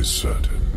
is 0.00 0.08
certain. 0.08 0.69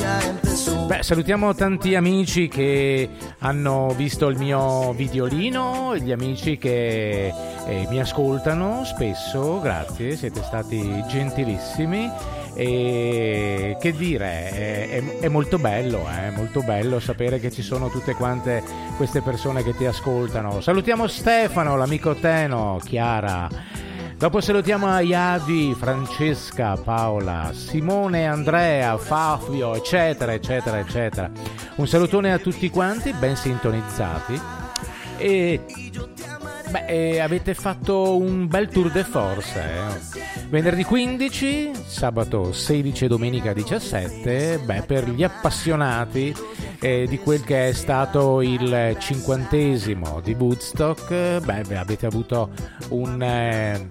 Beh, 0.86 1.02
salutiamo 1.02 1.54
tanti 1.54 1.94
amici 1.94 2.46
che 2.46 3.08
hanno 3.38 3.94
visto 3.96 4.28
il 4.28 4.36
mio 4.36 4.92
videolino, 4.92 5.96
gli 5.96 6.12
amici 6.12 6.58
che 6.58 7.32
eh, 7.66 7.86
mi 7.88 7.98
ascoltano 7.98 8.84
spesso, 8.84 9.60
grazie, 9.60 10.14
siete 10.14 10.42
stati 10.42 11.02
gentilissimi. 11.08 12.10
E 12.56 13.76
che 13.80 13.92
dire, 13.92 14.50
è, 14.50 15.18
è- 15.20 15.28
molto 15.28 15.58
bello, 15.58 16.06
è 16.06 16.30
molto 16.36 16.60
bello 16.62 17.00
sapere 17.00 17.40
che 17.40 17.50
ci 17.50 17.62
sono 17.62 17.88
tutte 17.88 18.14
quante 18.14 18.62
queste 18.96 19.22
persone 19.22 19.64
che 19.64 19.74
ti 19.74 19.86
ascoltano. 19.86 20.60
Salutiamo 20.60 21.08
Stefano, 21.08 21.76
l'amico 21.76 22.14
Teno, 22.14 22.78
Chiara. 22.84 23.48
Dopo 24.24 24.40
salutiamo 24.40 25.00
Iavi, 25.00 25.74
Francesca, 25.74 26.78
Paola, 26.82 27.50
Simone, 27.52 28.26
Andrea, 28.26 28.96
Fabio, 28.96 29.74
eccetera, 29.74 30.32
eccetera, 30.32 30.78
eccetera. 30.78 31.30
Un 31.74 31.86
salutone 31.86 32.32
a 32.32 32.38
tutti 32.38 32.70
quanti, 32.70 33.12
ben 33.12 33.36
sintonizzati. 33.36 34.40
E 35.18 35.60
beh, 36.70 36.86
eh, 36.86 37.20
avete 37.20 37.52
fatto 37.52 38.16
un 38.16 38.46
bel 38.46 38.68
tour 38.68 38.90
de 38.90 39.04
force. 39.04 39.60
eh. 39.60 40.22
Venerdì 40.48 40.84
15, 40.84 41.72
sabato 41.84 42.50
16 42.54 43.04
e 43.04 43.08
domenica 43.08 43.52
17, 43.52 44.60
beh, 44.64 44.84
per 44.86 45.06
gli 45.10 45.22
appassionati 45.22 46.34
eh, 46.80 47.06
di 47.06 47.18
quel 47.18 47.44
che 47.44 47.68
è 47.68 47.72
stato 47.72 48.40
il 48.40 48.96
cinquantesimo 48.98 50.20
di 50.22 50.32
Woodstock, 50.32 51.10
eh, 51.10 51.40
beh, 51.44 51.62
beh, 51.66 51.76
avete 51.76 52.06
avuto 52.06 52.50
un, 52.90 53.22
eh, 53.22 53.88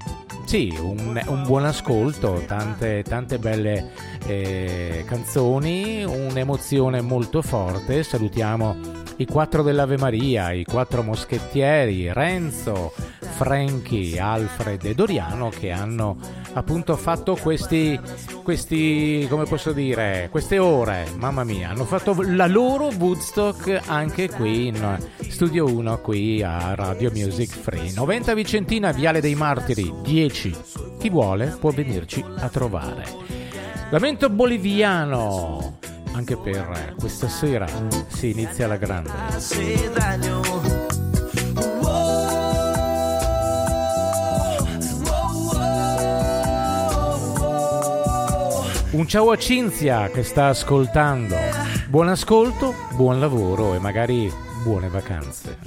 sì, 0.54 0.72
un, 0.80 1.20
un 1.26 1.44
buon 1.48 1.66
ascolto, 1.66 2.44
tante, 2.46 3.02
tante 3.02 3.40
belle 3.40 3.90
eh, 4.28 5.04
canzoni, 5.08 6.04
un'emozione 6.04 7.02
molto 7.02 7.42
forte. 7.42 8.04
Salutiamo 8.04 9.02
i 9.18 9.26
quattro 9.26 9.62
dell'Ave 9.62 9.98
Maria, 9.98 10.52
i 10.52 10.64
quattro 10.64 11.04
moschettieri, 11.04 12.12
Renzo, 12.12 12.94
Franchi, 13.20 14.18
Alfred 14.18 14.86
e 14.86 14.94
Doriano 14.94 15.50
che 15.50 15.72
hanno 15.72 16.18
appunto 16.54 16.96
fatto 16.96 17.36
questi, 17.36 18.00
questi, 18.44 19.26
come 19.30 19.46
posso 19.46 19.72
dire, 19.72 20.28
queste 20.32 20.60
ore, 20.60 21.08
mamma 21.16 21.44
mia, 21.44 21.70
hanno 21.70 21.86
fatto 21.86 22.16
la 22.26 22.48
loro 22.48 22.90
Woodstock 22.98 23.82
anche 23.88 24.30
qui 24.30 24.68
in 24.68 24.98
Studio 25.28 25.66
1 25.66 26.00
qui 26.00 26.42
a 26.44 26.74
Radio 26.76 27.12
Music 27.12 27.50
Free. 27.50 27.92
90 27.94 28.34
Vicentina, 28.34 28.92
Viale 28.92 29.22
dei 29.22 29.36
Martiri, 29.36 29.92
10. 30.04 30.56
Chi 31.00 31.10
vuole 31.10 31.56
può 31.60 31.72
venirci 31.72 32.24
a 32.38 32.50
trovare. 32.50 33.43
Lamento 33.94 34.28
boliviano. 34.28 35.78
Anche 36.14 36.36
per 36.36 36.96
questa 36.98 37.28
sera 37.28 37.68
si 38.08 38.32
inizia 38.32 38.66
la 38.66 38.78
grande. 38.78 39.12
Un 48.94 49.08
ciao 49.08 49.30
a 49.30 49.38
Cinzia 49.38 50.10
che 50.10 50.24
sta 50.24 50.48
ascoltando. 50.48 51.36
Buon 51.88 52.08
ascolto, 52.08 52.74
buon 52.96 53.20
lavoro 53.20 53.76
e 53.76 53.78
magari 53.78 54.34
buone 54.64 54.88
vacanze. 54.88 55.60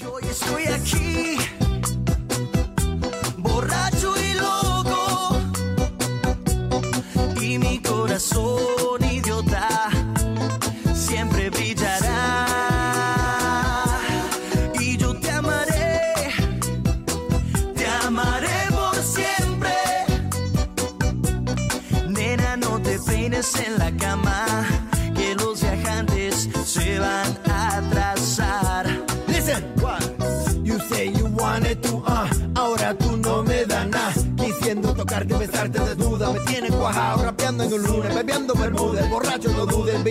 Pisteando 38.37 38.63
bermudes, 38.63 39.09
borracho 39.09 39.51
no 39.53 39.65
dudes, 39.65 40.05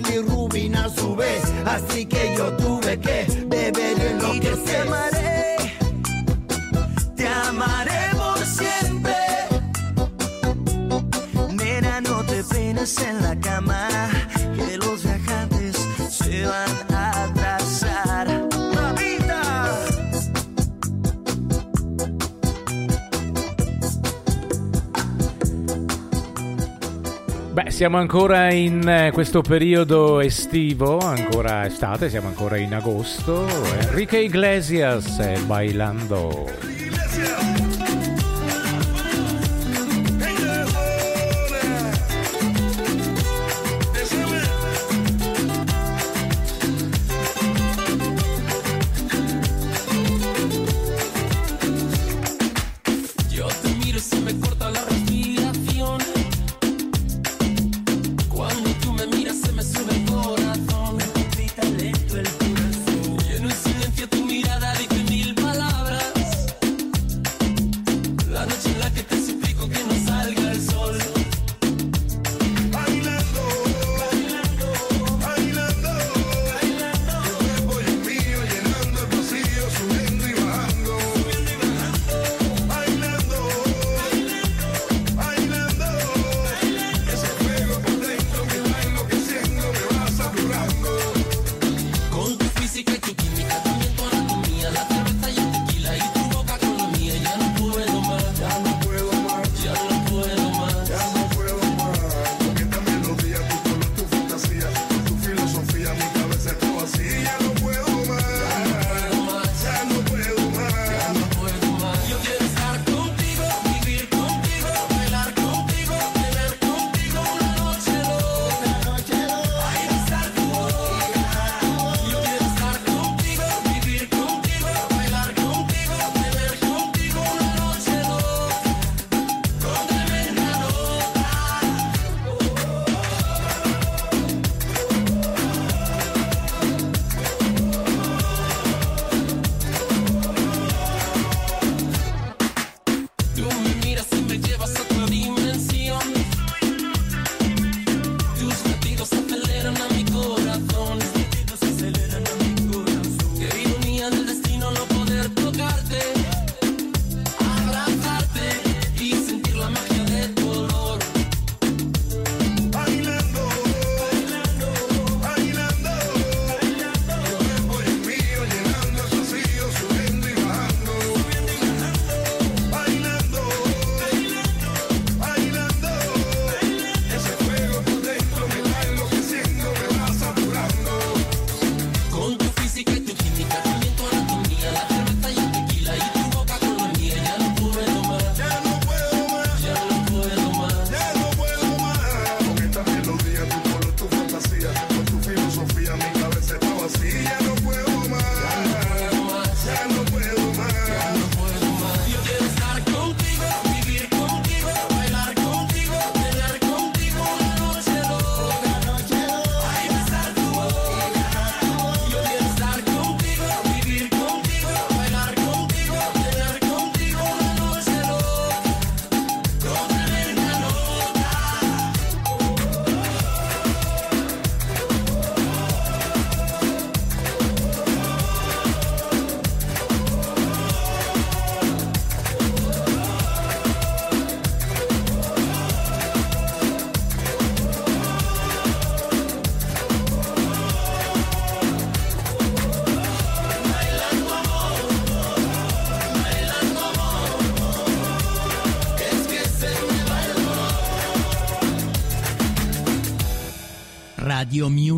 su 0.90 1.16
vez. 1.16 1.44
Así 1.64 2.08
que 2.08 2.34
yo 2.36 2.52
tuve 2.58 3.00
que 3.00 3.28
beber 3.46 4.00
en 4.00 4.18
lo 4.18 4.32
que 4.40 4.56
se 4.66 4.84
marea. 4.86 5.35
Siamo 27.76 27.98
ancora 27.98 28.54
in 28.54 28.88
eh, 28.88 29.12
questo 29.12 29.42
periodo 29.42 30.22
estivo, 30.22 30.98
ancora 31.00 31.66
estate, 31.66 32.10
siamo 32.10 32.30
ancora 32.30 32.56
in 32.56 32.74
agosto. 32.74 33.46
Enrique 33.82 34.22
Iglesias 34.22 35.20
e 35.20 35.38
Bailando. 35.46 36.75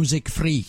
Music 0.07 0.29
Free. 0.29 0.63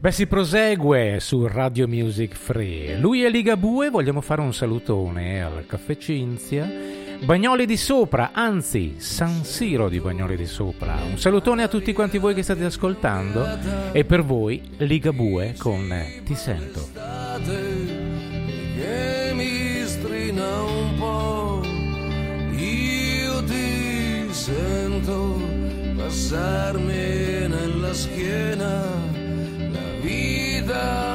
Beh, 0.00 0.10
si 0.10 0.26
prosegue 0.26 1.18
su 1.20 1.46
Radio 1.46 1.86
Music 1.86 2.34
Free. 2.34 2.98
Lui 2.98 3.22
è 3.22 3.30
Ligabue, 3.30 3.90
vogliamo 3.90 4.20
fare 4.20 4.40
un 4.40 4.52
salutone 4.52 5.44
al 5.44 5.64
Caffè 5.68 5.96
Cinzia. 5.96 6.68
Bagnoli 7.24 7.66
di 7.66 7.76
Sopra, 7.76 8.32
anzi 8.32 8.96
San 8.96 9.44
Siro 9.44 9.88
di 9.88 10.00
Bagnoli 10.00 10.34
di 10.34 10.46
Sopra. 10.46 10.96
Un 11.08 11.16
salutone 11.16 11.62
a 11.62 11.68
tutti 11.68 11.92
quanti 11.92 12.18
voi 12.18 12.34
che 12.34 12.42
state 12.42 12.64
ascoltando 12.64 13.46
e 13.92 14.04
per 14.04 14.24
voi 14.24 14.60
Ligabue 14.78 15.54
con 15.56 15.88
Ti 16.24 16.34
sento. 16.34 16.88
rozarme 26.14 27.46
en 27.46 27.82
la 27.82 27.90
esquina 27.90 28.84
la 29.74 29.86
vida. 30.04 31.13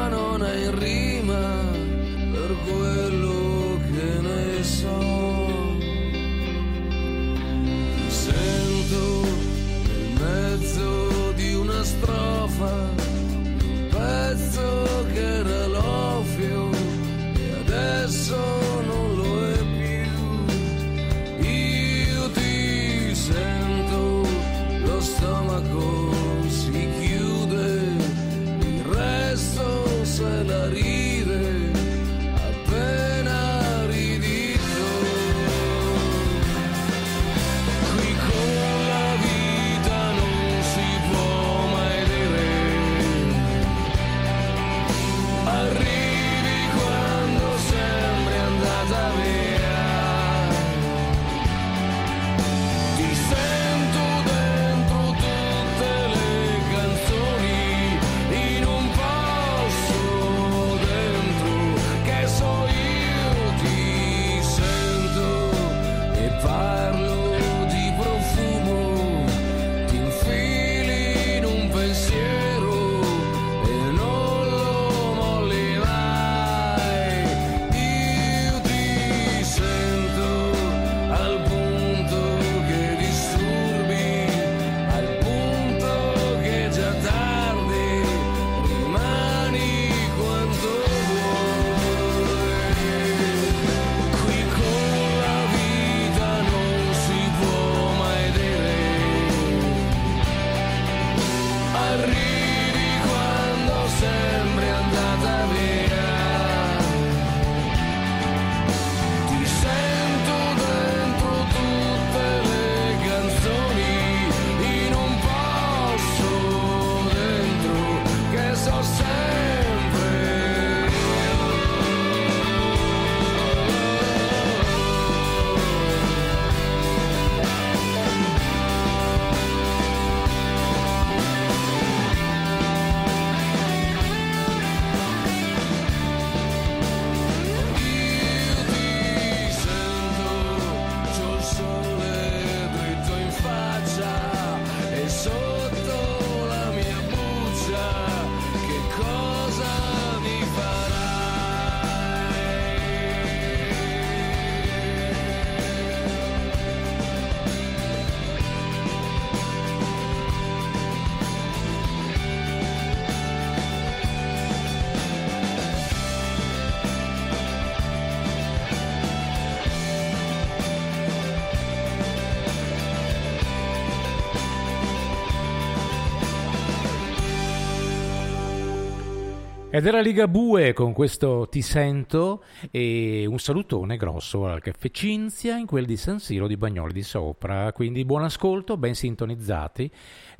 Ed 179.80 179.86
era 179.86 180.02
Ligabue 180.02 180.74
con 180.74 180.92
questo 180.92 181.48
Ti 181.50 181.62
sento 181.62 182.44
e 182.70 183.26
un 183.26 183.40
salutone 183.40 183.96
grosso 183.96 184.46
al 184.46 184.60
caffè 184.60 184.92
Cinzia 184.92 185.56
in 185.56 185.66
quel 185.66 185.86
di 185.86 185.96
San 185.96 186.20
Siro 186.20 186.48
di 186.48 186.58
Bagnoli 186.58 186.92
di 186.92 187.02
Sopra. 187.02 187.72
Quindi 187.72 188.04
buon 188.04 188.24
ascolto, 188.24 188.76
ben 188.76 188.94
sintonizzati 188.94 189.90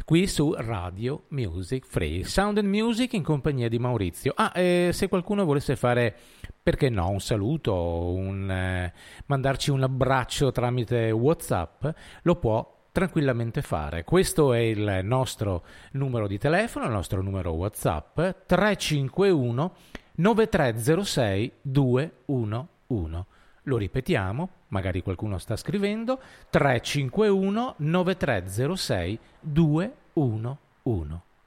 qui 0.04 0.28
su 0.28 0.54
Radio 0.58 1.24
Music 1.30 1.86
Free. 1.86 2.26
Sound 2.26 2.58
and 2.58 2.68
Music 2.68 3.14
in 3.14 3.24
compagnia 3.24 3.70
di 3.70 3.80
Maurizio. 3.80 4.34
Ah, 4.36 4.52
e 4.54 4.90
se 4.92 5.08
qualcuno 5.08 5.46
volesse 5.46 5.78
fare, 5.78 6.14
perché 6.62 6.90
no, 6.90 7.10
un 7.10 7.22
saluto, 7.22 8.12
un, 8.12 8.52
eh, 8.52 8.94
mandarci 9.28 9.72
un 9.72 9.84
abbraccio 9.84 10.52
tramite 10.52 11.12
WhatsApp, 11.12 11.86
lo 12.24 12.36
può 12.36 12.79
tranquillamente 12.92 13.62
fare. 13.62 14.04
Questo 14.04 14.54
è 14.54 14.60
il 14.60 15.00
nostro 15.04 15.64
numero 15.92 16.28
di 16.28 16.38
telefono, 16.38 16.86
il 16.86 16.92
nostro 16.92 17.22
numero 17.22 17.52
WhatsApp 17.52 18.20
351 18.46 19.74
9306 20.16 21.52
211. 21.62 23.26
Lo 23.64 23.78
ripetiamo, 23.78 24.50
magari 24.68 25.02
qualcuno 25.02 25.38
sta 25.38 25.56
scrivendo 25.56 26.20
351 26.50 27.76
9306 27.78 29.20
211. 29.40 30.58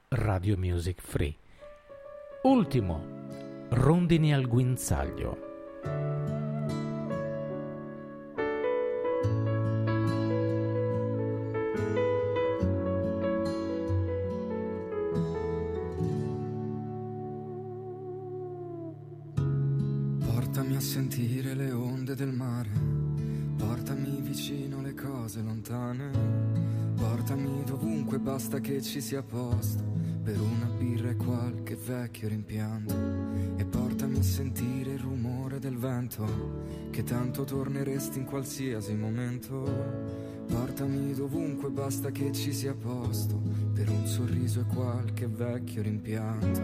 Radio 0.08 0.56
Music 0.58 1.00
Free. 1.00 1.34
Ultimo, 2.42 3.04
rondini 3.70 4.34
al 4.34 4.46
guinzaglio. 4.46 5.51
Basta 28.42 28.58
che 28.58 28.82
ci 28.82 29.00
sia 29.00 29.22
posto 29.22 29.84
per 30.20 30.40
una 30.40 30.66
birra 30.76 31.10
e 31.10 31.14
qualche 31.14 31.76
vecchio 31.76 32.26
rimpianto 32.26 32.92
e 33.54 33.64
portami 33.64 34.18
a 34.18 34.22
sentire 34.22 34.94
il 34.94 34.98
rumore 34.98 35.60
del 35.60 35.76
vento 35.76 36.26
che 36.90 37.04
tanto 37.04 37.44
torneresti 37.44 38.18
in 38.18 38.24
qualsiasi 38.24 38.94
momento. 38.94 39.62
Portami 40.48 41.14
dovunque 41.14 41.70
basta 41.70 42.10
che 42.10 42.32
ci 42.32 42.52
sia 42.52 42.74
posto 42.74 43.40
per 43.72 43.88
un 43.88 44.08
sorriso 44.08 44.58
e 44.58 44.74
qualche 44.74 45.28
vecchio 45.28 45.82
rimpianto. 45.82 46.60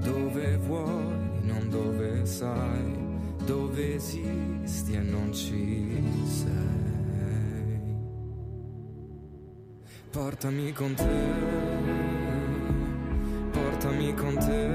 Dove 0.00 0.56
vuoi, 0.58 1.40
non 1.42 1.68
dove 1.68 2.24
sai, 2.26 2.94
dove 3.44 3.96
esisti 3.96 4.92
e 4.92 5.00
non 5.00 5.34
ci 5.34 6.00
sei. 6.26 6.87
Portami 10.10 10.72
con 10.72 10.94
te, 10.94 11.04
portami 13.52 14.14
con 14.14 14.38
te, 14.38 14.68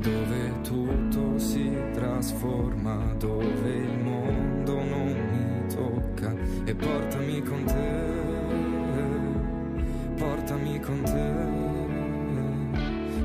dove 0.00 0.60
tutto 0.62 1.38
si 1.38 1.72
trasforma, 1.92 3.14
dove 3.18 3.74
il 3.74 3.98
mondo 3.98 4.74
non 4.74 5.06
mi 5.06 5.72
tocca. 5.72 6.34
E 6.64 6.74
portami 6.74 7.42
con 7.42 7.64
te, 7.64 8.00
portami 10.16 10.80
con 10.80 11.02
te 11.02 11.70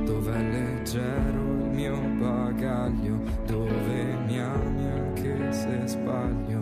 dove 0.06 0.34
è 0.34 0.42
leggero 0.42 1.42
il 1.42 1.70
mio 1.74 1.98
bagaglio, 2.18 3.20
dove 3.46 4.16
mi 4.26 4.40
ami 4.40 4.86
anche 4.86 5.52
se 5.52 5.86
sbaglio, 5.86 6.57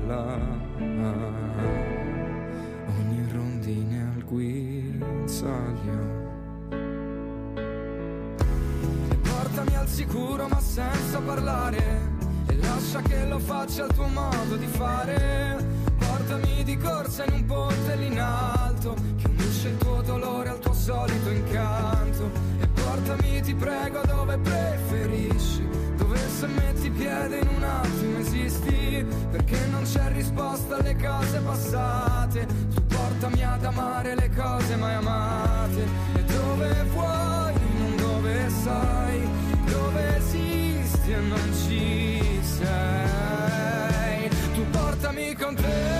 ribella 0.00 0.38
ogni 2.86 3.26
rondine 3.32 4.12
al 4.14 4.24
guinzaglio. 4.24 6.18
E 9.10 9.14
portami 9.16 9.76
al 9.76 9.88
sicuro 9.88 10.48
ma 10.48 10.60
senza 10.60 11.20
parlare, 11.20 12.12
e 12.46 12.56
lascia 12.56 13.00
che 13.02 13.26
lo 13.26 13.38
faccia 13.38 13.84
il 13.84 13.92
tuo 13.92 14.06
modo 14.06 14.56
di 14.56 14.66
fare. 14.66 15.78
Portami 15.98 16.64
di 16.64 16.76
corsa 16.76 17.24
in 17.24 17.32
un 17.34 17.44
ponte 17.44 17.96
lì 17.96 18.06
in 18.06 18.18
alto 18.18 18.94
Che 19.16 19.26
unisce 19.26 19.68
il 19.68 19.76
tuo 19.76 20.00
dolore 20.00 20.48
al 20.48 20.58
tuo 20.58 20.72
solito 20.72 21.28
incanto 21.28 22.30
E 22.58 22.66
portami 22.68 23.40
ti 23.42 23.54
prego 23.54 24.00
dove 24.06 24.38
preferisci 24.38 25.68
se 26.40 26.46
metti 26.46 26.90
piede 26.90 27.38
in 27.38 27.48
un 27.54 27.62
attimo 27.62 28.18
esisti 28.18 29.04
Perché 29.30 29.58
non 29.66 29.82
c'è 29.82 30.10
risposta 30.12 30.76
alle 30.76 30.96
cose 30.96 31.38
passate. 31.40 32.46
Tu 32.74 32.82
portami 32.86 33.44
ad 33.44 33.64
amare 33.64 34.14
le 34.14 34.30
cose 34.34 34.76
mai 34.76 34.94
amate. 34.94 35.82
E 36.14 36.24
dove 36.24 36.84
vuoi, 36.92 37.52
non 37.78 37.96
dove 37.96 38.48
sai 38.48 39.28
Dove 39.66 40.16
esisti 40.16 41.12
e 41.12 41.20
non 41.20 41.52
ci 41.62 42.40
sei. 42.42 44.28
Tu 44.54 44.70
portami 44.70 45.34
con 45.34 45.54
te 45.54 45.99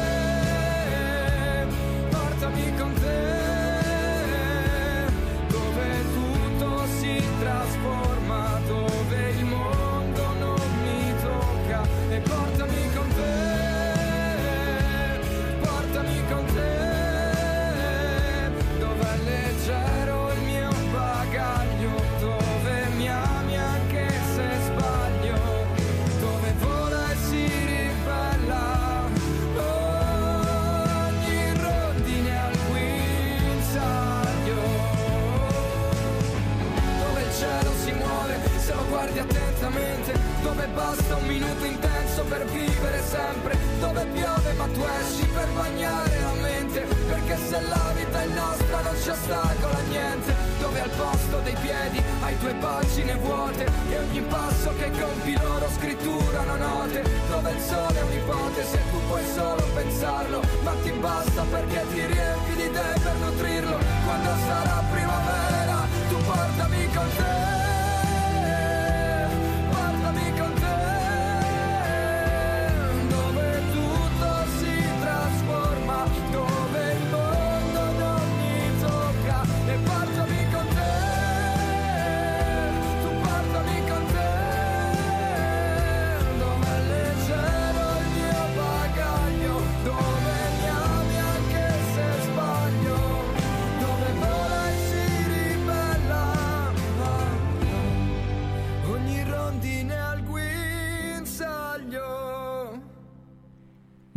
basta 40.75 41.17
un 41.17 41.27
minuto 41.27 41.65
intenso 41.65 42.25
per 42.25 42.45
vivere 42.47 43.03
sempre. 43.03 43.57
Dove 43.81 44.05
piove 44.13 44.53
ma 44.55 44.67
tu 44.67 44.85
esci 45.01 45.27
per 45.27 45.49
bagnare 45.55 46.21
la 46.21 46.43
mente. 46.43 46.81
Perché 46.81 47.37
se 47.49 47.61
la 47.61 47.93
vita 47.95 48.23
è 48.23 48.27
nostra 48.27 48.81
non 48.81 48.97
ci 49.03 49.09
ostacola 49.11 49.81
niente. 49.89 50.35
Dove 50.61 50.81
al 50.81 50.91
posto 50.91 51.39
dei 51.41 51.57
piedi 51.61 52.03
hai 52.23 52.37
due 52.39 52.55
pagine 52.55 53.15
vuote. 53.17 53.67
E 53.91 53.99
ogni 53.99 54.21
passo 54.23 54.73
che 54.79 54.91
compi 54.91 55.37
loro 55.43 55.69
scritturano 55.77 56.57
note. 56.57 57.03
Dove 57.29 57.51
il 57.51 57.61
sole 57.61 57.99
è 57.99 58.03
un'ipotesi 58.03 58.75
e 58.77 58.91
tu 58.91 58.99
puoi 59.07 59.25
solo 59.35 59.63
pensarlo. 59.75 60.41
Ma 60.63 60.73
ti 60.83 60.91
basta 60.93 61.43
perché 61.51 61.85
ti 61.93 62.07
riempi 62.07 62.55
di 62.57 62.71
te 62.71 63.01
per 63.03 63.15
nutrirlo. 63.21 63.79
Quando 64.05 64.31
sarà 64.47 64.85
primavera 64.91 65.79
tu 66.09 66.17
portami 66.17 66.89
con 66.93 67.09
te 67.17 67.50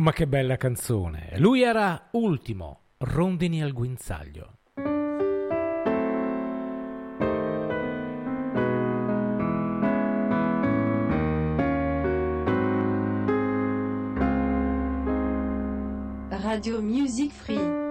Ma 0.04 0.12
che 0.12 0.26
bella 0.26 0.58
canzone! 0.58 1.30
Lui 1.38 1.62
era 1.62 2.10
ultimo, 2.10 2.88
rondini 2.98 3.62
al 3.62 3.72
guinzaglio. 3.72 4.58
Radio 16.28 16.82
Music 16.82 17.32
Free. 17.32 17.83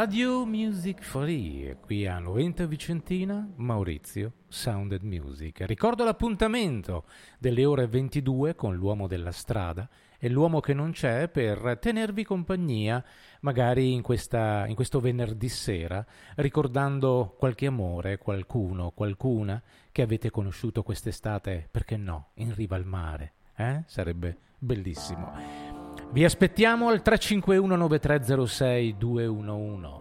Radio 0.00 0.46
Music 0.46 1.02
Free, 1.02 1.76
qui 1.80 2.06
a 2.06 2.20
Noventa 2.20 2.66
Vicentina, 2.66 3.44
Maurizio 3.56 4.32
Sounded 4.46 5.02
Music. 5.02 5.62
Ricordo 5.62 6.04
l'appuntamento 6.04 7.02
delle 7.36 7.64
ore 7.64 7.88
22 7.88 8.54
con 8.54 8.76
l'uomo 8.76 9.08
della 9.08 9.32
strada 9.32 9.88
e 10.16 10.28
l'uomo 10.28 10.60
che 10.60 10.72
non 10.72 10.92
c'è 10.92 11.26
per 11.26 11.78
tenervi 11.80 12.22
compagnia, 12.22 13.04
magari 13.40 13.92
in, 13.92 14.02
questa, 14.02 14.66
in 14.68 14.76
questo 14.76 15.00
venerdì 15.00 15.48
sera, 15.48 16.06
ricordando 16.36 17.34
qualche 17.36 17.66
amore, 17.66 18.18
qualcuno, 18.18 18.92
qualcuna 18.92 19.60
che 19.90 20.02
avete 20.02 20.30
conosciuto 20.30 20.84
quest'estate, 20.84 21.66
perché 21.68 21.96
no, 21.96 22.28
in 22.34 22.54
riva 22.54 22.76
al 22.76 22.86
mare. 22.86 23.32
Eh? 23.56 23.82
Sarebbe 23.86 24.38
bellissimo. 24.58 25.67
Vi 26.10 26.24
aspettiamo 26.24 26.88
al 26.88 27.02
351 27.02 27.76
9306 27.76 28.96
211. 28.96 30.00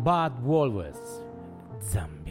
Bud 0.00 0.40
Walworth, 0.42 1.22
Zambi. 1.78 2.23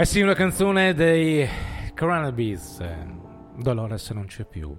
Eh 0.00 0.06
sì, 0.06 0.22
una 0.22 0.32
canzone 0.32 0.94
dei 0.94 1.46
Cranberries. 1.92 2.82
Dolores 3.58 4.08
non 4.12 4.24
c'è 4.24 4.46
più. 4.46 4.74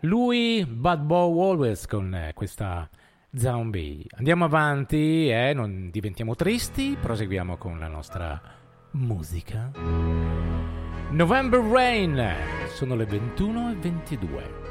Lui, 0.00 0.66
Bad 0.68 1.00
Boy 1.00 1.50
Always 1.50 1.86
con 1.86 2.14
eh, 2.14 2.32
questa 2.34 2.90
zombie. 3.34 4.04
Andiamo 4.18 4.44
avanti 4.44 5.30
e 5.30 5.54
non 5.54 5.88
diventiamo 5.90 6.34
tristi, 6.34 6.94
proseguiamo 7.00 7.56
con 7.56 7.78
la 7.78 7.88
nostra 7.88 8.38
musica. 8.90 9.70
November 11.08 11.60
Rain. 11.60 12.34
Sono 12.68 12.94
le 12.94 13.06
21 13.06 13.70
e 13.70 13.74
22. 13.76 14.61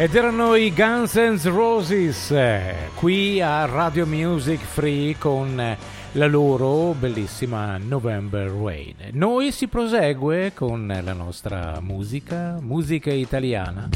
Ed 0.00 0.14
erano 0.14 0.54
i 0.54 0.72
Guns 0.72 1.14
N' 1.16 1.38
Roses 1.42 2.30
eh, 2.30 2.88
qui 2.94 3.42
a 3.42 3.66
Radio 3.66 4.06
Music 4.06 4.58
Free 4.58 5.18
con 5.18 5.76
la 6.12 6.26
loro 6.26 6.94
bellissima 6.98 7.76
November 7.76 8.50
Rain. 8.50 8.94
Noi 9.12 9.52
si 9.52 9.66
prosegue 9.66 10.54
con 10.54 10.86
la 11.04 11.12
nostra 11.12 11.80
musica, 11.82 12.56
musica 12.62 13.12
italiana. 13.12 13.90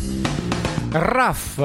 Raff, 0.90 1.62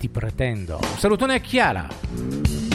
ti 0.00 0.08
pretendo. 0.08 0.80
Un 0.82 0.98
salutone 0.98 1.34
a 1.34 1.38
Chiara. 1.38 2.67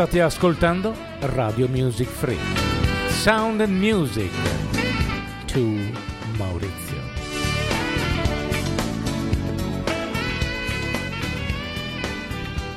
State 0.00 0.22
ascoltando 0.22 0.96
Radio 1.20 1.68
Music 1.68 2.08
Free. 2.08 2.38
Sound 3.08 3.60
and 3.60 3.78
Music 3.78 4.30
to 5.44 5.60
Maurizio. 6.38 6.96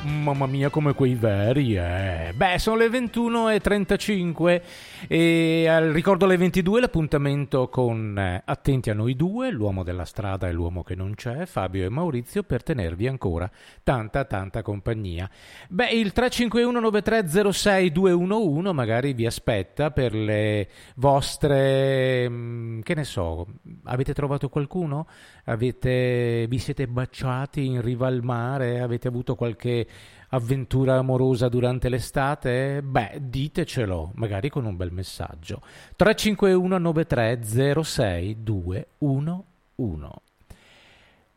Mamma 0.02 0.44
mia, 0.44 0.68
come 0.68 0.92
quei 0.92 1.14
veri, 1.14 1.76
eh. 1.76 2.32
Beh, 2.34 2.58
sono 2.58 2.76
le 2.76 2.88
21.35 2.88 4.60
e 5.08 5.66
al- 5.68 5.90
ricordo 5.90 6.24
alle 6.24 6.36
22 6.36 6.80
l'appuntamento 6.80 7.68
con 7.68 8.18
eh, 8.18 8.42
Attenti 8.44 8.90
a 8.90 8.94
noi 8.94 9.16
due, 9.16 9.50
l'uomo 9.50 9.82
della 9.82 10.04
strada 10.04 10.48
e 10.48 10.52
l'uomo 10.52 10.82
che 10.82 10.94
non 10.94 11.14
c'è, 11.14 11.46
Fabio 11.46 11.84
e 11.84 11.88
Maurizio, 11.88 12.42
per 12.42 12.62
tenervi 12.62 13.06
ancora 13.06 13.50
tanta, 13.82 14.24
tanta 14.24 14.62
compagnia. 14.62 15.28
Beh, 15.68 15.90
il 15.90 16.12
351-9306-211 16.14 18.72
magari 18.72 19.12
vi 19.12 19.26
aspetta 19.26 19.90
per 19.90 20.14
le 20.14 20.68
vostre... 20.96 22.26
mm, 22.28 22.80
che 22.80 22.94
ne 22.94 23.04
so, 23.04 23.46
avete 23.84 24.14
trovato 24.14 24.48
qualcuno? 24.48 25.06
Avete, 25.44 26.46
vi 26.48 26.58
siete 26.58 26.86
baciati 26.86 27.66
in 27.66 27.82
riva 27.82 28.06
al 28.06 28.22
mare? 28.22 28.80
Avete 28.80 29.08
avuto 29.08 29.34
qualche 29.34 29.86
avventura 30.34 30.96
amorosa 30.96 31.48
durante 31.48 31.88
l'estate? 31.88 32.82
Beh, 32.82 33.18
ditecelo, 33.22 34.12
magari 34.14 34.48
con 34.50 34.64
un 34.64 34.76
bel 34.76 34.92
messaggio. 34.92 35.60
351 35.96 36.78
93 36.78 37.82
06 37.82 38.42
211 38.42 40.08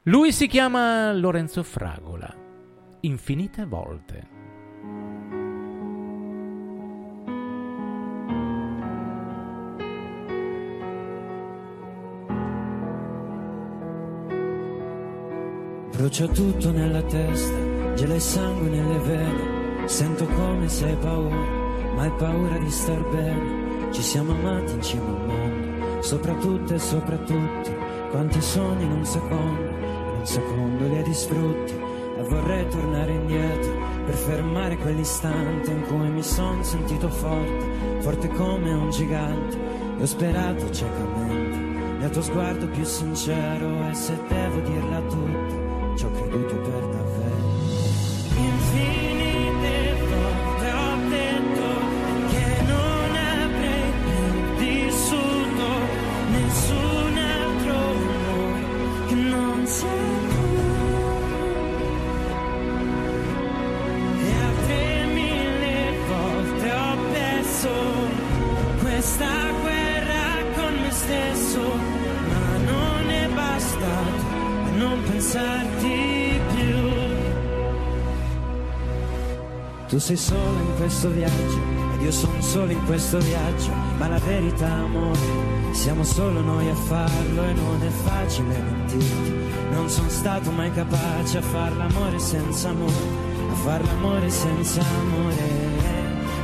Lui 0.04 0.32
si 0.32 0.48
chiama 0.48 1.12
Lorenzo 1.14 1.64
Fragola. 1.64 2.34
Infinite 3.02 3.66
volte. 3.66 4.36
Brucia 15.98 16.28
tutto 16.28 16.72
nella 16.72 17.02
testa, 17.02 17.77
gela 17.98 18.14
il 18.14 18.22
sangue 18.22 18.70
nelle 18.70 19.00
vene. 19.00 19.88
Sento 19.88 20.26
come 20.26 20.70
se 20.70 20.86
hai 20.86 20.95
paura, 20.98 21.36
ma 21.95 22.04
hai 22.04 22.12
paura 22.12 22.58
di 22.60 22.70
star 22.70 23.02
bene. 23.10 23.91
Ci 23.91 24.02
siamo 24.04 24.34
amati 24.34 24.74
in 24.74 24.82
cima 24.84 25.08
al 25.08 25.26
mondo, 25.26 26.02
sopra 26.04 26.34
tutto 26.36 26.76
e 26.76 26.80
sopra 26.80 27.18
tutti. 27.18 27.76
Quanti 28.12 28.39
sogni 28.39 28.84
in 28.84 28.91
un 28.91 29.06
secondo, 29.06 29.62
in 29.62 30.16
un 30.20 30.26
secondo 30.26 30.88
li 30.88 30.98
hai 30.98 31.04
distrutti. 31.04 31.74
E 32.18 32.24
vorrei 32.24 32.68
tornare 32.68 33.12
indietro 33.12 33.72
per 34.06 34.16
fermare 34.16 34.78
quell'istante 34.78 35.72
in 35.72 35.82
cui 35.88 36.10
mi 36.10 36.24
son 36.24 36.64
sentito 36.64 37.10
forte, 37.10 37.66
forte 38.00 38.28
come 38.30 38.74
un 38.74 38.91
gigante. 38.91 39.58
E 39.98 40.02
ho 40.02 40.06
sperato 40.06 40.70
ciecamente 40.70 41.66
nel 41.98 42.10
tuo 42.12 42.22
sguardo 42.22 42.68
più 42.68 42.84
sincero 42.84 43.89
e 43.89 43.93
se 43.95 44.16
devo 44.28 44.60
dirla 44.60 45.02
tutta 45.02 45.95
ci 45.95 46.06
ho 46.06 46.12
creduto 46.12 46.56
per 46.58 46.72
davvero. 46.72 46.97
Tu 79.98 80.04
sei 80.04 80.16
solo 80.16 80.60
in 80.60 80.76
questo 80.76 81.10
viaggio 81.10 81.60
ed 81.95 82.02
io 82.04 82.12
sono 82.12 82.39
solo 82.39 82.72
in 82.72 82.86
questo 82.86 83.18
viaggio, 83.18 83.72
ma 83.98 84.08
la 84.08 84.20
verità 84.20 84.72
amore, 84.72 85.18
siamo 85.72 86.04
solo 86.04 86.39
noi 86.39 86.70
a 86.70 86.76
farlo 86.76 87.43
e 87.43 87.54
non 87.54 87.82
è 87.82 87.89
facile 87.89 88.60
mentirti. 88.60 89.34
Non 89.72 89.89
sono 89.89 90.08
stato 90.10 90.52
mai 90.52 90.72
capace 90.72 91.39
a 91.39 91.41
far 91.41 91.76
l'amore 91.76 92.20
senza 92.20 92.70
amore, 92.70 92.93
a 93.50 93.56
far 93.56 93.84
l'amore 93.86 94.30
senza 94.30 94.82
amore. 94.82 95.50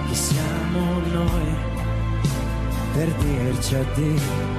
Chi 0.07 0.15
siamo 0.15 0.99
noi 1.11 1.55
per 2.95 3.13
dirci 3.13 3.75
addio? 3.75 4.52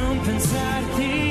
Non 0.00 0.20
pensarti 0.20 1.27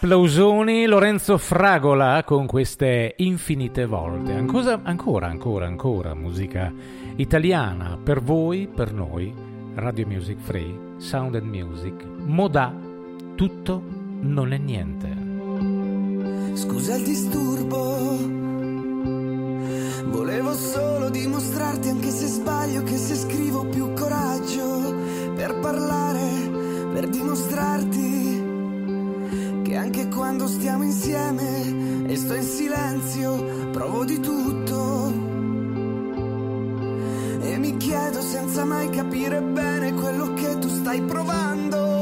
Applausoni 0.00 0.86
Lorenzo 0.86 1.38
Fragola 1.38 2.22
con 2.24 2.46
queste 2.46 3.14
infinite 3.16 3.84
volte. 3.84 4.32
Ancora, 4.32 4.78
ancora, 4.84 5.26
ancora, 5.26 5.66
ancora 5.66 6.14
musica 6.14 6.72
italiana 7.16 7.98
per 8.00 8.22
voi, 8.22 8.68
per 8.72 8.92
noi. 8.92 9.34
Radio 9.74 10.06
Music 10.06 10.38
Free, 10.38 10.72
Sound 10.98 11.34
and 11.34 11.52
Music, 11.52 12.04
Modà, 12.24 12.72
tutto 13.34 13.82
non 14.20 14.52
è 14.52 14.58
niente. 14.58 15.08
Scusa 16.56 16.94
il 16.94 17.02
disturbo. 17.02 17.96
Volevo 20.12 20.52
solo 20.52 21.10
dimostrarti, 21.10 21.88
anche 21.88 22.10
se 22.10 22.26
sbaglio, 22.28 22.84
che 22.84 22.96
se 22.96 23.16
scrivo 23.16 23.66
più 23.66 23.92
coraggio 23.94 24.94
per 25.34 25.58
parlare, 25.58 26.50
per 26.92 27.08
dimostrarti 27.08 28.27
anche 29.88 30.08
quando 30.08 30.46
stiamo 30.46 30.84
insieme 30.84 32.08
e 32.08 32.16
sto 32.16 32.34
in 32.34 32.42
silenzio, 32.42 33.70
provo 33.70 34.04
di 34.04 34.20
tutto. 34.20 35.06
E 37.40 37.56
mi 37.56 37.74
chiedo 37.78 38.20
senza 38.20 38.66
mai 38.66 38.90
capire 38.90 39.40
bene 39.40 39.94
quello 39.94 40.34
che 40.34 40.58
tu 40.58 40.68
stai 40.68 41.00
provando. 41.00 41.97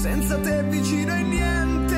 senza 0.00 0.38
te 0.38 0.62
vicino 0.62 1.14
e 1.14 1.22
niente. 1.22 1.89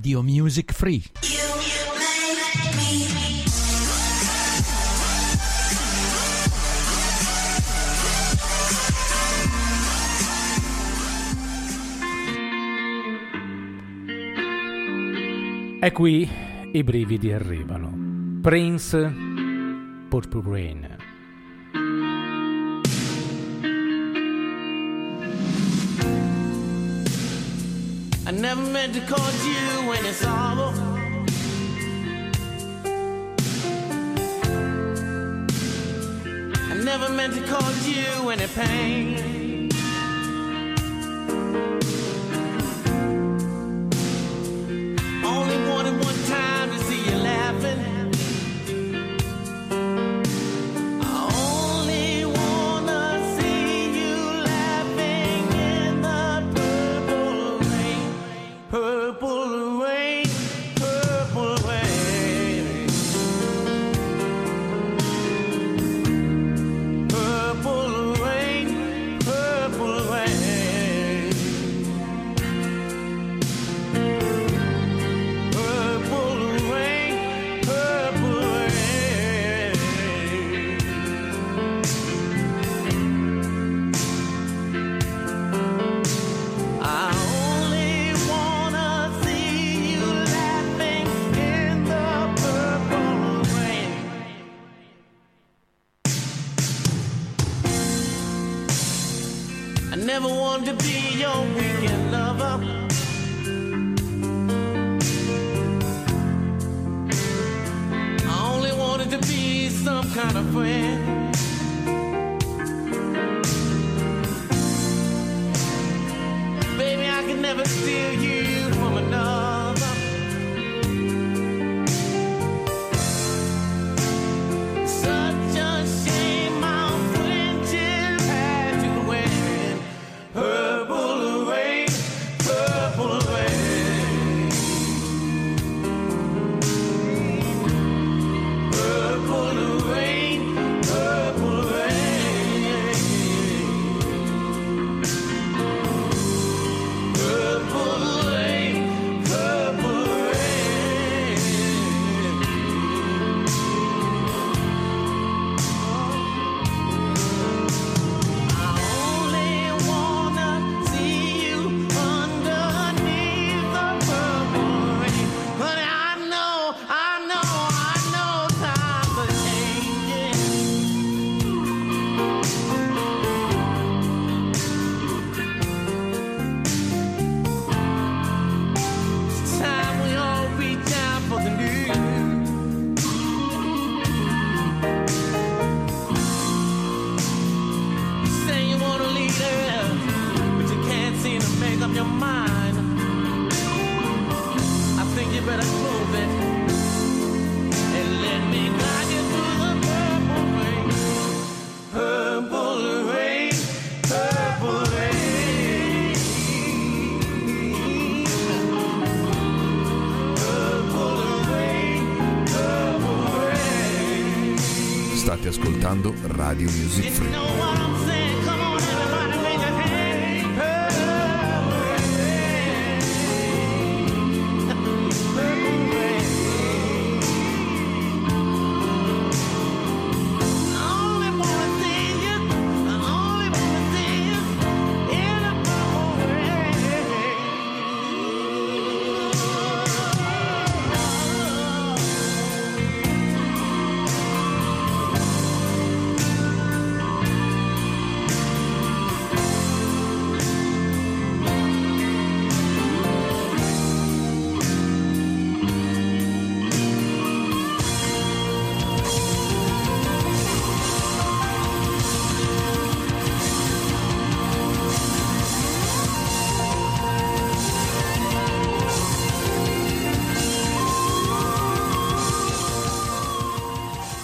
Radio 0.00 0.22
Music 0.22 0.72
Free. 0.72 1.02
E 15.82 15.92
qui 15.92 16.26
i 16.72 16.82
brividi 16.82 17.32
arrivano. 17.32 17.92
Prince 18.40 19.12
Purple 20.08 20.42
Rain. 20.46 20.99
Never 28.40 28.62
meant 28.62 28.94
to 28.94 29.02
cause 29.02 29.46
you 29.46 29.92
any 29.92 30.12
sorrow. 30.12 30.72
I 36.70 36.80
never 36.82 37.10
meant 37.10 37.34
to 37.34 37.42
cause 37.42 37.86
you 37.86 38.30
any 38.30 38.46
pain. 38.46 39.39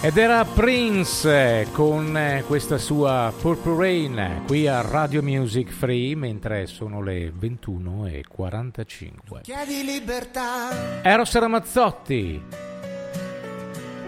Ed 0.06 0.18
era 0.18 0.44
Prince 0.44 1.66
con 1.72 2.16
questa 2.46 2.78
sua 2.78 3.32
Purple 3.36 3.76
Rain 3.76 4.42
qui 4.46 4.68
a 4.68 4.80
Radio 4.80 5.20
Music 5.20 5.68
Free 5.68 6.14
mentre 6.14 6.66
sono 6.66 7.02
le 7.02 7.32
21.45. 7.32 9.40
Chiedi 9.42 9.82
libertà. 9.82 11.02
Eros 11.02 11.36
Ramazzotti. 11.36 12.40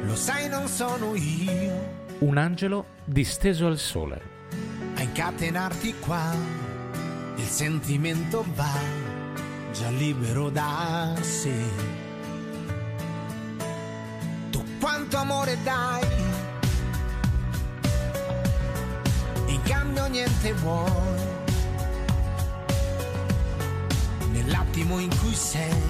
Lo 0.05 0.14
sai 0.14 0.49
non 0.49 0.68
sono 0.68 1.16
io. 1.16 2.07
Un 2.18 2.36
angelo 2.36 2.84
disteso 3.05 3.66
al 3.66 3.78
sole. 3.78 4.22
A 4.94 5.03
incatenarti 5.03 5.96
qua 5.99 6.32
il 7.34 7.42
sentimento 7.42 8.44
va 8.55 8.70
già 9.72 9.90
libero 9.90 10.49
da 10.49 11.16
sé 11.22 12.07
quanto 14.89 15.18
amore 15.18 15.59
dai. 15.64 16.07
In 19.47 19.61
cambio 19.64 20.07
niente 20.07 20.55
vuoi. 20.55 21.20
Nell'attimo 24.30 24.99
in 24.99 25.11
cui 25.20 25.34
sei, 25.34 25.82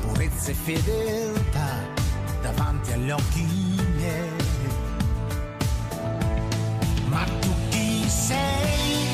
purezza 0.00 0.50
e 0.50 0.54
fedeltà 0.54 1.70
davanti 2.42 2.92
agli 2.94 3.10
occhi 3.10 3.44
miei. 3.94 4.28
Ma 7.10 7.24
tu 7.40 7.54
chi 7.68 8.08
sei? 8.08 9.09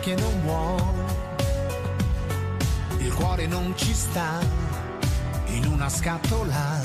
che 0.00 0.14
non 0.14 0.40
vuole, 0.42 1.04
il 2.98 3.12
cuore 3.14 3.46
non 3.46 3.74
ci 3.76 3.92
sta 3.92 4.40
in 5.46 5.66
una 5.66 5.88
scatola 5.88 6.80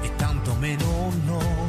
e 0.00 0.14
tanto 0.16 0.54
meno 0.54 1.12
noi. 1.24 1.63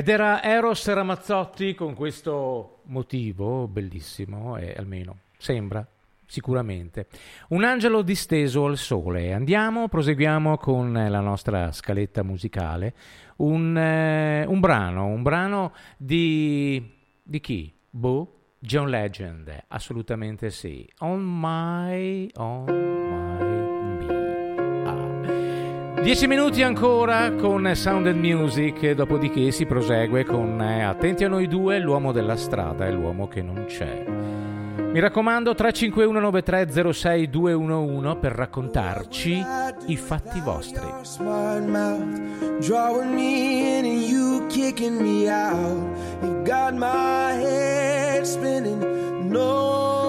Ed 0.00 0.08
era 0.08 0.42
Eros 0.42 0.90
Ramazzotti 0.90 1.74
con 1.74 1.92
questo 1.92 2.80
motivo 2.84 3.68
bellissimo, 3.68 4.56
eh, 4.56 4.74
almeno 4.74 5.18
sembra 5.36 5.86
sicuramente. 6.24 7.06
Un 7.48 7.64
angelo 7.64 8.00
disteso 8.00 8.64
al 8.64 8.78
sole. 8.78 9.34
Andiamo, 9.34 9.88
proseguiamo 9.88 10.56
con 10.56 10.96
eh, 10.96 11.10
la 11.10 11.20
nostra 11.20 11.70
scaletta 11.70 12.22
musicale. 12.22 12.94
Un, 13.36 13.76
eh, 13.76 14.46
un 14.46 14.58
brano, 14.58 15.04
un 15.04 15.20
brano 15.20 15.74
di, 15.98 16.82
di 17.22 17.40
chi? 17.40 17.70
Boh, 17.90 18.54
John 18.58 18.88
Legend, 18.88 19.64
assolutamente 19.68 20.48
sì. 20.48 20.88
On 21.00 21.22
my 21.22 22.30
own. 22.36 22.89
10 26.02 26.26
minuti 26.26 26.62
ancora 26.62 27.30
con 27.34 27.70
Sound 27.74 28.06
and 28.06 28.24
Music, 28.24 28.92
dopodiché 28.92 29.50
si 29.50 29.66
prosegue 29.66 30.24
con 30.24 30.58
eh, 30.62 30.82
Attenti 30.82 31.24
a 31.24 31.28
noi 31.28 31.46
due, 31.46 31.78
l'uomo 31.78 32.10
della 32.10 32.36
strada 32.36 32.86
e 32.86 32.90
l'uomo 32.90 33.28
che 33.28 33.42
non 33.42 33.66
c'è. 33.66 34.02
Mi 34.92 34.98
raccomando 34.98 35.52
351-9306-211 35.52 38.18
per 38.18 38.32
raccontarci 38.32 39.40
i 39.86 39.96
fatti 39.96 40.40
vostri. 40.40 40.84
Drawing 42.60 43.14
me 43.14 43.78
in 43.78 43.84
and 43.84 44.02
you 44.02 44.44
kicking 44.48 45.00
me 45.00 45.28
out. 45.28 45.96
You 46.22 46.42
got 46.44 46.72
my 46.72 47.34
head 47.34 48.24
spinning. 48.24 49.30
No. 49.30 49.99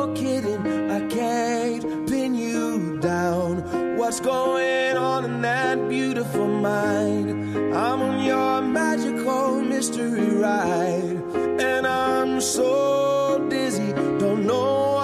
what's 4.12 4.20
going 4.20 4.98
on 4.98 5.24
in 5.24 5.42
that 5.42 5.88
beautiful 5.88 6.46
mind. 6.46 7.30
I'm 7.74 8.02
on 8.02 8.26
your 8.26 8.62
magical 8.62 9.62
mystery 9.62 10.32
ride, 10.36 11.16
and 11.62 11.88
I'm 11.88 12.42
so 12.42 13.48
dizzy, 13.50 13.94
don't 14.20 14.46
know. 14.46 15.01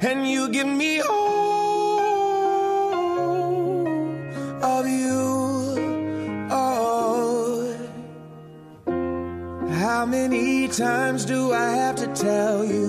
and 0.00 0.28
you 0.28 0.48
give 0.48 0.66
me 0.66 1.00
all 1.00 1.98
of 4.62 4.86
you. 4.86 6.48
Oh, 6.50 7.76
how 9.70 10.06
many 10.06 10.68
times 10.68 11.24
do 11.24 11.52
I 11.52 11.70
have 11.70 11.96
to 11.96 12.06
tell 12.14 12.64
you? 12.64 12.87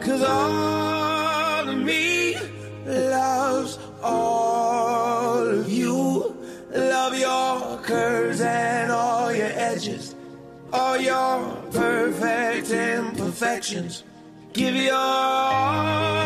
Cause 0.00 0.22
all 0.22 1.68
of 1.68 1.76
me 1.76 2.34
loves 2.86 3.78
all 4.02 5.46
of 5.46 5.70
you. 5.70 6.34
Love 6.72 7.18
your 7.18 7.78
curves 7.82 8.40
and 8.40 8.90
all 8.90 9.30
your 9.32 9.52
edges. 9.52 10.14
All 10.72 10.96
your 10.96 11.54
perfect 11.72 12.70
imperfections. 12.70 14.04
Give 14.54 14.74
your 14.74 14.94
all. 14.94 16.19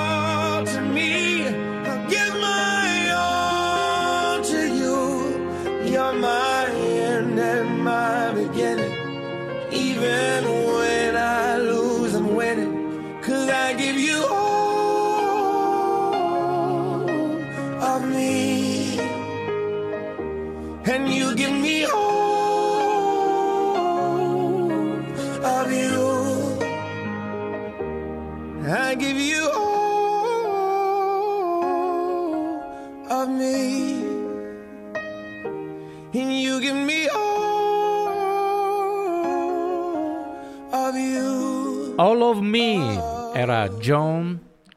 Love 42.34 42.48
Me 42.48 43.00
era 43.32 43.68
John 43.68 44.36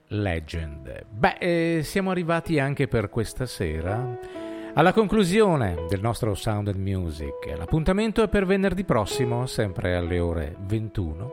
Legend. 0.10 1.06
Beh, 1.10 1.38
eh, 1.40 1.80
siamo 1.82 2.12
arrivati 2.12 2.60
anche 2.60 2.88
per 2.88 3.10
questa 3.10 3.48
sera 3.48 4.16
alla 4.76 4.94
conclusione 4.94 5.88
del 5.90 6.00
nostro 6.00 6.36
Sound 6.36 6.68
and 6.68 6.78
Music. 6.78 7.56
L'appuntamento 7.58 8.22
è 8.22 8.28
per 8.28 8.46
venerdì 8.46 8.84
prossimo, 8.84 9.48
sempre 9.48 9.96
alle 9.96 10.20
ore 10.20 10.56
21. 10.68 11.32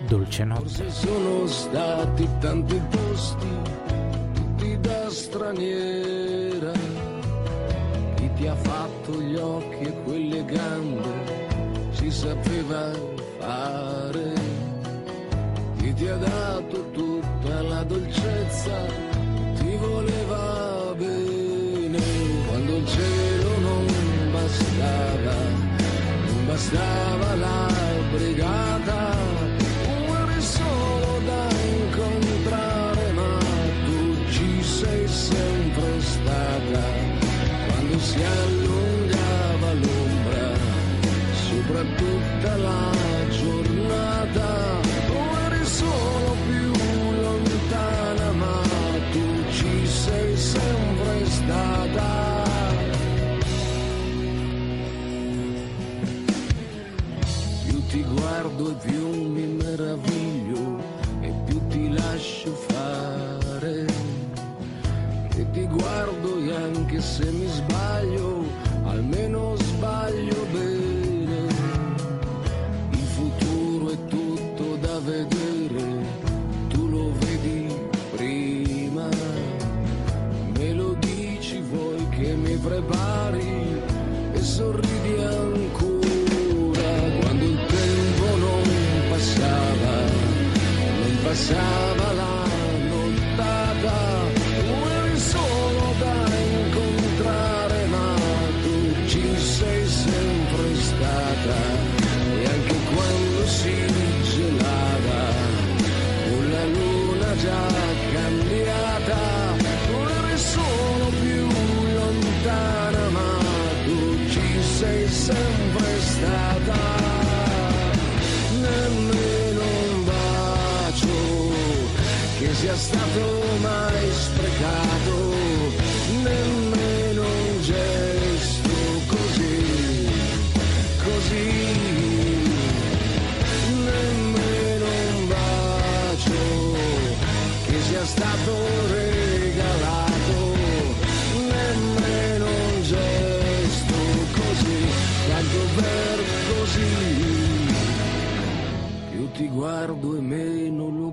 Dolce 0.08 0.42
notte. 0.42 0.90
Sono 0.90 1.46
stati 1.46 2.28
tanti 2.40 2.82
posti 2.90 3.76
straniera. 5.46 6.72
Chi 8.16 8.30
ti 8.34 8.46
ha 8.48 8.54
fatto 8.56 9.20
gli 9.20 9.36
occhi 9.36 9.84
e 9.84 10.02
quelle 10.02 10.44
gambe 10.44 11.90
si 11.90 12.10
sapeva 12.10 12.90
fare. 13.38 14.32
Chi 15.76 15.94
ti 15.94 16.08
ha 16.08 16.16
dato 16.16 16.90
tutta 16.90 17.62
la 17.62 17.84
dolcezza 17.84 18.76
ti 19.54 19.76
voleva 19.76 20.94
bene 20.96 22.00
quando 22.48 22.76
il 22.76 22.86
cielo 22.86 23.58
non 23.60 23.86
bastava, 24.32 25.34
non 26.26 26.46
bastava 26.46 27.34
la 27.36 27.85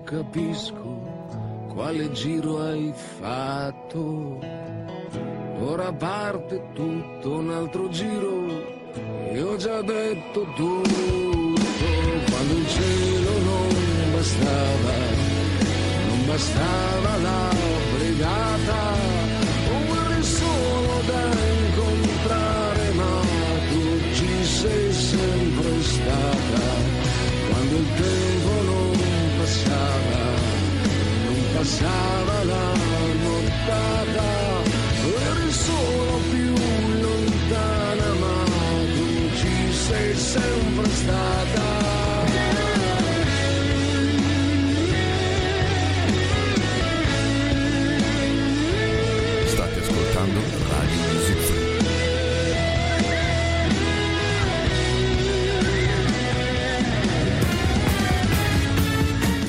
capisco, 0.03 1.01
quale 1.73 2.11
giro 2.11 2.61
hai 2.61 2.93
fatto. 2.93 4.39
Ora 5.59 5.93
parte 5.93 6.61
tutto 6.73 7.37
un 7.37 7.51
altro 7.51 7.87
giro 7.89 8.47
e 9.31 9.41
ho 9.41 9.55
già 9.55 9.81
detto 9.81 10.45
tutto. 10.55 11.61
Quando 12.29 12.53
il 12.53 12.67
cielo 12.67 13.31
non 13.39 13.67
bastava, 14.11 14.93
non 16.07 16.25
bastava 16.25 17.17
la 17.17 17.49
brigata, 17.95 18.52
passava 31.63 32.43
la 32.43 32.73
nottata, 33.23 34.23
eri 35.31 35.51
solo 35.51 36.19
più 36.29 36.53
lontana, 36.99 38.13
ma 38.19 38.43
tu 38.93 39.07
ci 39.37 39.71
sei 39.71 40.13
sempre 40.13 40.89
stata. 40.89 41.61
State 49.45 49.79
ascoltando 49.79 50.39
Radio 50.67 50.97
Music 51.13 51.37
Free. 51.37 51.61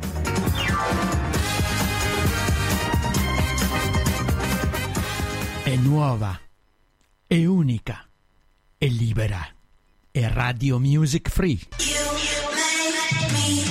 È 5.64 5.76
nuova, 5.76 6.40
è 7.28 7.46
unica, 7.46 8.08
è 8.76 8.88
libera, 8.88 9.48
è 10.10 10.28
Radio 10.28 10.80
Music 10.80 11.30
Free. 11.30 11.60
me 13.32 13.69